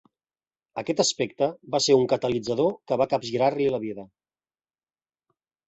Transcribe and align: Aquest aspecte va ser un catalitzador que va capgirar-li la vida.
Aquest 0.81 1.03
aspecte 1.03 1.49
va 1.75 1.81
ser 1.89 1.99
un 1.99 2.09
catalitzador 2.15 2.73
que 2.91 2.99
va 3.03 3.09
capgirar-li 3.13 3.71
la 3.77 3.83
vida. 3.87 4.09